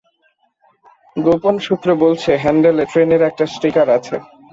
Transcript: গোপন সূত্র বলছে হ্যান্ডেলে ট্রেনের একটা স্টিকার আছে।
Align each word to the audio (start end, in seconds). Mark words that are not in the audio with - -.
গোপন 1.17 1.55
সূত্র 1.65 1.87
বলছে 2.03 2.31
হ্যান্ডেলে 2.43 2.83
ট্রেনের 2.91 3.21
একটা 3.29 3.45
স্টিকার 3.53 3.87
আছে। 3.97 4.15